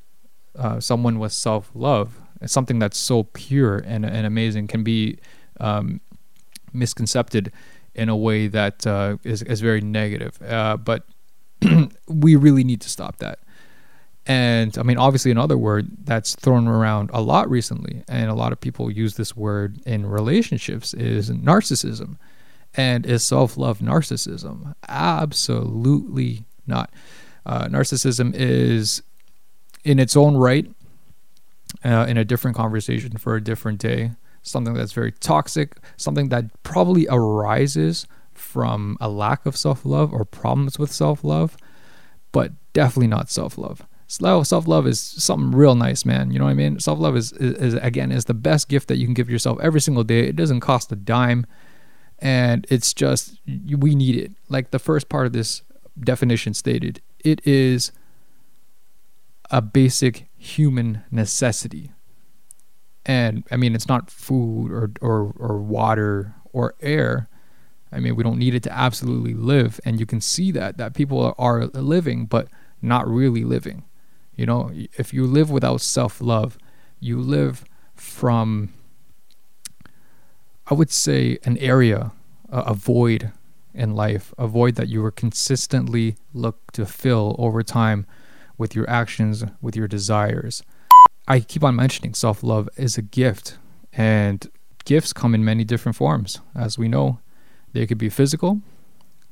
uh, 0.56 0.80
someone 0.80 1.18
with 1.18 1.32
self 1.32 1.70
love, 1.74 2.20
something 2.46 2.78
that's 2.78 2.98
so 2.98 3.24
pure 3.24 3.78
and, 3.78 4.04
and 4.04 4.26
amazing, 4.26 4.66
can 4.66 4.82
be 4.82 5.18
um, 5.60 6.00
misconcepted 6.72 7.52
in 7.94 8.08
a 8.08 8.16
way 8.16 8.46
that 8.46 8.86
uh, 8.86 9.16
is 9.24 9.42
is 9.42 9.60
very 9.60 9.80
negative. 9.80 10.40
Uh, 10.42 10.76
but 10.76 11.04
we 12.08 12.36
really 12.36 12.64
need 12.64 12.80
to 12.80 12.88
stop 12.88 13.18
that. 13.18 13.40
And 14.26 14.76
I 14.76 14.82
mean, 14.82 14.98
obviously, 14.98 15.30
another 15.30 15.56
word 15.56 15.88
that's 16.04 16.34
thrown 16.34 16.68
around 16.68 17.10
a 17.14 17.22
lot 17.22 17.48
recently, 17.48 18.04
and 18.08 18.30
a 18.30 18.34
lot 18.34 18.52
of 18.52 18.60
people 18.60 18.90
use 18.90 19.14
this 19.14 19.34
word 19.34 19.80
in 19.86 20.04
relationships, 20.04 20.92
is 20.92 21.30
narcissism. 21.30 22.18
And 22.74 23.06
is 23.06 23.26
self 23.26 23.56
love 23.56 23.78
narcissism? 23.78 24.74
Absolutely 24.88 26.44
not. 26.66 26.90
Uh, 27.44 27.66
narcissism 27.66 28.34
is, 28.34 29.02
in 29.84 29.98
its 29.98 30.16
own 30.16 30.36
right, 30.36 30.70
uh, 31.84 32.06
in 32.08 32.16
a 32.16 32.24
different 32.24 32.56
conversation 32.56 33.16
for 33.16 33.36
a 33.36 33.42
different 33.42 33.80
day, 33.80 34.12
something 34.42 34.74
that's 34.74 34.92
very 34.92 35.12
toxic, 35.12 35.76
something 35.96 36.28
that 36.28 36.44
probably 36.62 37.06
arises 37.08 38.06
from 38.34 38.96
a 39.00 39.08
lack 39.08 39.46
of 39.46 39.56
self 39.56 39.84
love 39.84 40.12
or 40.12 40.24
problems 40.24 40.78
with 40.78 40.92
self 40.92 41.24
love, 41.24 41.56
but 42.32 42.52
definitely 42.72 43.08
not 43.08 43.30
self 43.30 43.58
love. 43.58 43.86
Self 44.06 44.66
love 44.66 44.86
is 44.86 45.00
something 45.00 45.52
real 45.52 45.74
nice, 45.74 46.04
man. 46.06 46.30
You 46.30 46.38
know 46.38 46.46
what 46.46 46.52
I 46.52 46.54
mean? 46.54 46.80
Self 46.80 46.98
love 46.98 47.16
is, 47.16 47.32
is, 47.32 47.54
is, 47.54 47.74
again, 47.74 48.10
is 48.10 48.24
the 48.24 48.34
best 48.34 48.68
gift 48.68 48.88
that 48.88 48.96
you 48.96 49.06
can 49.06 49.14
give 49.14 49.28
yourself 49.28 49.58
every 49.60 49.80
single 49.80 50.04
day. 50.04 50.20
It 50.20 50.36
doesn't 50.36 50.60
cost 50.60 50.90
a 50.92 50.96
dime 50.96 51.46
and 52.18 52.66
it's 52.68 52.92
just 52.92 53.40
we 53.46 53.94
need 53.94 54.16
it. 54.16 54.32
Like 54.48 54.70
the 54.70 54.78
first 54.78 55.08
part 55.08 55.26
of 55.26 55.32
this 55.32 55.62
definition 55.98 56.54
stated 56.54 57.00
it 57.20 57.44
is 57.46 57.92
a 59.50 59.60
basic 59.62 60.28
human 60.36 61.02
necessity. 61.10 61.92
And 63.06 63.44
i 63.50 63.56
mean 63.56 63.74
it's 63.74 63.88
not 63.88 64.10
food 64.10 64.70
or 64.70 64.90
or 65.00 65.32
or 65.38 65.58
water 65.58 66.34
or 66.52 66.74
air. 66.80 67.28
I 67.92 68.00
mean 68.00 68.16
we 68.16 68.24
don't 68.24 68.38
need 68.38 68.54
it 68.54 68.62
to 68.64 68.72
absolutely 68.72 69.34
live. 69.34 69.80
And 69.84 70.00
you 70.00 70.06
can 70.06 70.20
see 70.20 70.50
that 70.52 70.76
that 70.78 70.94
people 70.94 71.34
are 71.38 71.66
living 71.66 72.26
but 72.26 72.48
not 72.82 73.08
really 73.08 73.44
living. 73.44 73.84
You 74.34 74.46
know 74.46 74.70
if 74.96 75.12
you 75.14 75.26
live 75.26 75.50
without 75.50 75.80
self-love 75.80 76.58
you 77.00 77.20
live 77.20 77.64
from 77.94 78.72
I 80.70 80.74
would 80.74 80.90
say 80.90 81.38
an 81.44 81.56
area, 81.58 82.12
a 82.50 82.74
void 82.74 83.32
in 83.72 83.94
life, 83.94 84.34
a 84.36 84.46
void 84.46 84.74
that 84.74 84.88
you 84.88 85.00
were 85.00 85.10
consistently 85.10 86.16
look 86.34 86.72
to 86.72 86.84
fill 86.84 87.36
over 87.38 87.62
time 87.62 88.06
with 88.58 88.74
your 88.74 88.88
actions, 88.88 89.44
with 89.62 89.76
your 89.76 89.88
desires. 89.88 90.62
I 91.26 91.40
keep 91.40 91.64
on 91.64 91.76
mentioning 91.76 92.12
self 92.12 92.42
love 92.42 92.68
is 92.76 92.98
a 92.98 93.02
gift, 93.02 93.56
and 93.94 94.46
gifts 94.84 95.14
come 95.14 95.34
in 95.34 95.44
many 95.44 95.64
different 95.64 95.96
forms. 95.96 96.40
As 96.54 96.78
we 96.78 96.88
know, 96.88 97.20
they 97.72 97.86
could 97.86 97.98
be 97.98 98.10
physical, 98.10 98.60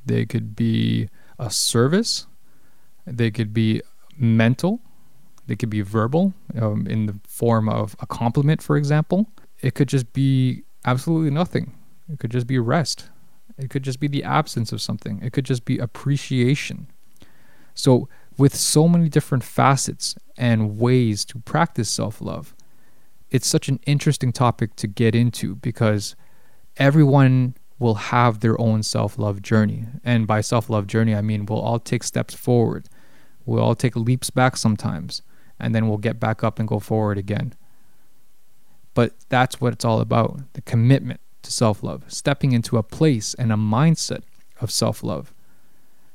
they 0.06 0.24
could 0.24 0.56
be 0.56 1.08
a 1.38 1.50
service, 1.50 2.26
they 3.06 3.30
could 3.30 3.52
be 3.52 3.82
mental, 4.16 4.80
they 5.46 5.56
could 5.56 5.70
be 5.70 5.82
verbal 5.82 6.32
um, 6.58 6.86
in 6.86 7.06
the 7.06 7.18
form 7.26 7.68
of 7.68 7.94
a 8.00 8.06
compliment, 8.06 8.62
for 8.62 8.76
example. 8.76 9.26
It 9.60 9.74
could 9.74 9.88
just 9.88 10.12
be 10.12 10.64
absolutely 10.86 11.30
nothing. 11.30 11.74
It 12.10 12.18
could 12.18 12.30
just 12.30 12.46
be 12.46 12.58
rest. 12.58 13.10
It 13.58 13.70
could 13.70 13.82
just 13.82 14.00
be 14.00 14.08
the 14.08 14.24
absence 14.24 14.72
of 14.72 14.80
something. 14.80 15.20
It 15.22 15.32
could 15.32 15.44
just 15.44 15.64
be 15.64 15.78
appreciation. 15.78 16.86
So, 17.74 18.08
with 18.38 18.54
so 18.54 18.86
many 18.86 19.08
different 19.08 19.44
facets 19.44 20.14
and 20.36 20.78
ways 20.78 21.24
to 21.26 21.38
practice 21.38 21.90
self 21.90 22.20
love, 22.20 22.54
it's 23.30 23.46
such 23.46 23.68
an 23.68 23.80
interesting 23.86 24.32
topic 24.32 24.76
to 24.76 24.86
get 24.86 25.14
into 25.14 25.56
because 25.56 26.14
everyone 26.76 27.56
will 27.78 27.94
have 27.94 28.40
their 28.40 28.60
own 28.60 28.82
self 28.82 29.18
love 29.18 29.42
journey. 29.42 29.86
And 30.04 30.26
by 30.26 30.40
self 30.40 30.70
love 30.70 30.86
journey, 30.86 31.14
I 31.14 31.22
mean 31.22 31.46
we'll 31.46 31.60
all 31.60 31.78
take 31.78 32.04
steps 32.04 32.34
forward, 32.34 32.88
we'll 33.44 33.62
all 33.62 33.74
take 33.74 33.96
leaps 33.96 34.30
back 34.30 34.56
sometimes, 34.56 35.22
and 35.58 35.74
then 35.74 35.88
we'll 35.88 35.98
get 35.98 36.20
back 36.20 36.44
up 36.44 36.58
and 36.58 36.68
go 36.68 36.78
forward 36.78 37.18
again. 37.18 37.54
But 38.96 39.12
that's 39.28 39.60
what 39.60 39.74
it's 39.74 39.84
all 39.84 40.00
about 40.00 40.40
the 40.54 40.62
commitment 40.62 41.20
to 41.42 41.52
self 41.52 41.82
love, 41.82 42.04
stepping 42.08 42.52
into 42.52 42.78
a 42.78 42.82
place 42.82 43.34
and 43.34 43.52
a 43.52 43.56
mindset 43.56 44.22
of 44.58 44.70
self 44.70 45.04
love. 45.04 45.34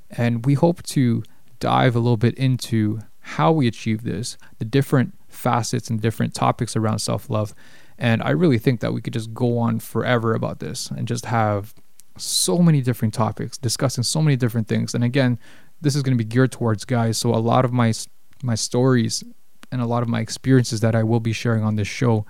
And 0.10 0.48
we 0.48 0.56
hope 0.56 0.82
to 0.84 1.24
dive 1.60 1.96
a 1.96 2.00
little 2.00 2.18
bit 2.18 2.34
into 2.40 3.00
how 3.20 3.52
we 3.52 3.68
achieve 3.68 4.02
this, 4.04 4.36
the 4.58 4.66
different 4.66 5.14
facets 5.28 5.92
and 5.92 6.02
different 6.02 6.34
topics 6.34 6.76
around 6.76 6.98
self 7.00 7.30
love. 7.30 7.54
And 8.00 8.24
I 8.24 8.32
really 8.32 8.58
think 8.58 8.80
that 8.80 8.94
we 8.94 9.02
could 9.02 9.14
just 9.14 9.32
go 9.32 9.60
on 9.60 9.80
forever 9.80 10.34
about 10.34 10.60
this 10.60 10.90
and 10.90 11.08
just 11.08 11.26
have 11.26 11.76
so 12.18 12.58
many 12.58 12.82
different 12.82 13.14
topics, 13.14 13.60
discussing 13.60 14.04
so 14.04 14.24
many 14.24 14.36
different 14.36 14.68
things. 14.68 14.96
And 14.96 15.04
again, 15.04 15.38
this 15.82 15.96
is 15.96 16.02
going 16.02 16.18
to 16.18 16.24
be 16.24 16.28
geared 16.28 16.52
towards 16.52 16.84
guys. 16.84 17.20
So 17.20 17.30
a 17.30 17.38
lot 17.38 17.64
of 17.64 17.72
my 17.72 17.94
my 18.42 18.56
stories 18.56 19.24
and 19.72 19.82
a 19.82 19.86
lot 19.86 20.02
of 20.02 20.10
my 20.10 20.20
experiences 20.20 20.80
that 20.80 20.96
I 20.96 21.04
will 21.04 21.20
be 21.20 21.32
sharing 21.32 21.64
on 21.64 21.76
this 21.76 21.88
show 21.88 22.26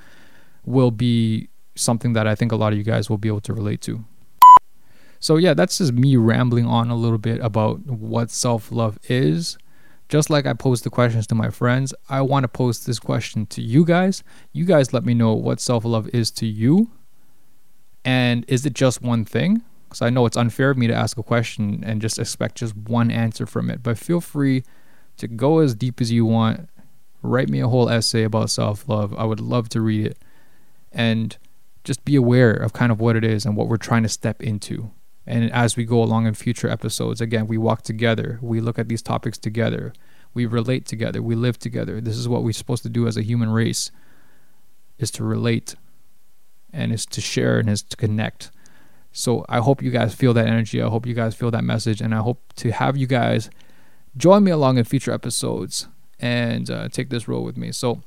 will 0.65 0.91
be 0.91 1.49
something 1.75 2.13
that 2.13 2.27
I 2.27 2.35
think 2.35 2.51
a 2.51 2.55
lot 2.55 2.73
of 2.73 2.77
you 2.77 2.83
guys 2.83 3.09
will 3.09 3.17
be 3.17 3.27
able 3.27 3.41
to 3.41 3.53
relate 3.53 3.81
to. 3.81 4.03
So, 5.19 5.37
yeah, 5.37 5.53
that's 5.53 5.77
just 5.77 5.93
me 5.93 6.15
rambling 6.15 6.65
on 6.65 6.89
a 6.89 6.95
little 6.95 7.19
bit 7.19 7.39
about 7.41 7.85
what 7.85 8.31
self 8.31 8.71
love 8.71 8.97
is. 9.07 9.57
Just 10.09 10.29
like 10.29 10.45
I 10.45 10.53
pose 10.53 10.81
the 10.81 10.89
questions 10.89 11.25
to 11.27 11.35
my 11.35 11.49
friends, 11.49 11.93
I 12.09 12.21
want 12.21 12.43
to 12.43 12.49
pose 12.49 12.85
this 12.85 12.99
question 12.99 13.45
to 13.45 13.61
you 13.61 13.85
guys. 13.85 14.23
You 14.51 14.65
guys 14.65 14.91
let 14.91 15.05
me 15.05 15.13
know 15.13 15.33
what 15.33 15.61
self 15.61 15.85
love 15.85 16.09
is 16.09 16.31
to 16.31 16.45
you. 16.45 16.91
And 18.03 18.43
is 18.47 18.65
it 18.65 18.73
just 18.73 19.01
one 19.01 19.23
thing? 19.25 19.61
Because 19.87 20.01
I 20.01 20.09
know 20.09 20.25
it's 20.25 20.37
unfair 20.37 20.71
of 20.71 20.77
me 20.77 20.87
to 20.87 20.93
ask 20.93 21.17
a 21.17 21.23
question 21.23 21.83
and 21.85 22.01
just 22.01 22.17
expect 22.17 22.55
just 22.55 22.75
one 22.75 23.11
answer 23.11 23.45
from 23.45 23.69
it. 23.69 23.83
But 23.83 23.97
feel 23.97 24.21
free 24.21 24.63
to 25.17 25.27
go 25.27 25.59
as 25.59 25.75
deep 25.75 26.01
as 26.01 26.11
you 26.11 26.25
want. 26.25 26.67
Write 27.21 27.49
me 27.49 27.59
a 27.59 27.67
whole 27.67 27.89
essay 27.89 28.23
about 28.23 28.49
self 28.49 28.89
love. 28.89 29.13
I 29.17 29.25
would 29.25 29.39
love 29.39 29.69
to 29.69 29.81
read 29.81 30.07
it. 30.07 30.17
And 30.91 31.37
just 31.83 32.05
be 32.05 32.15
aware 32.15 32.53
of 32.53 32.73
kind 32.73 32.91
of 32.91 32.99
what 32.99 33.15
it 33.15 33.23
is 33.23 33.45
and 33.45 33.55
what 33.55 33.67
we're 33.67 33.77
trying 33.77 34.03
to 34.03 34.09
step 34.09 34.41
into. 34.41 34.91
And 35.25 35.51
as 35.51 35.75
we 35.75 35.85
go 35.85 36.01
along 36.03 36.27
in 36.27 36.33
future 36.33 36.67
episodes, 36.67 37.21
again, 37.21 37.47
we 37.47 37.57
walk 37.57 37.83
together, 37.83 38.39
we 38.41 38.59
look 38.59 38.77
at 38.79 38.87
these 38.87 39.01
topics 39.01 39.37
together, 39.37 39.93
we 40.33 40.45
relate 40.45 40.85
together, 40.85 41.21
we 41.21 41.35
live 41.35 41.59
together. 41.59 42.01
This 42.01 42.17
is 42.17 42.27
what 42.27 42.43
we're 42.43 42.53
supposed 42.53 42.83
to 42.83 42.89
do 42.89 43.07
as 43.07 43.17
a 43.17 43.23
human 43.23 43.49
race 43.49 43.91
is 44.97 45.11
to 45.11 45.23
relate 45.23 45.75
and 46.73 46.91
is 46.91 47.05
to 47.07 47.21
share 47.21 47.59
and 47.59 47.69
is 47.69 47.83
to 47.83 47.97
connect. 47.97 48.51
So 49.11 49.45
I 49.49 49.59
hope 49.59 49.81
you 49.81 49.91
guys 49.91 50.15
feel 50.15 50.33
that 50.33 50.47
energy. 50.47 50.81
I 50.81 50.87
hope 50.87 51.05
you 51.05 51.13
guys 51.13 51.35
feel 51.35 51.51
that 51.51 51.63
message 51.63 52.01
and 52.01 52.15
I 52.15 52.19
hope 52.19 52.53
to 52.57 52.71
have 52.71 52.95
you 52.95 53.07
guys 53.07 53.49
join 54.15 54.43
me 54.43 54.51
along 54.51 54.77
in 54.77 54.83
future 54.85 55.11
episodes 55.11 55.87
and 56.19 56.69
uh, 56.69 56.87
take 56.89 57.09
this 57.09 57.27
role 57.27 57.43
with 57.43 57.57
me. 57.57 57.71
So 57.71 58.01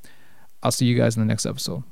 I'll 0.63 0.73
see 0.73 0.87
you 0.87 0.97
guys 0.97 1.17
in 1.17 1.21
the 1.21 1.27
next 1.27 1.47
episode. 1.47 1.85